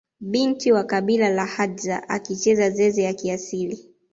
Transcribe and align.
Binti 0.19 0.71
wa 0.71 0.83
kabila 0.83 1.29
la 1.29 1.45
hadza 1.45 2.09
akicheza 2.09 2.69
zeze 2.69 3.03
ya 3.03 3.13
kiasili 3.13 3.89